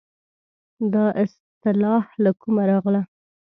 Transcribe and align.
دا 0.93 1.05
اصطلاح 1.23 2.03
له 2.23 2.31
کومه 2.41 2.63
راغله. 2.71 3.01